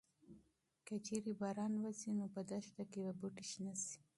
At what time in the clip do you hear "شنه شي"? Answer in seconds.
3.51-3.97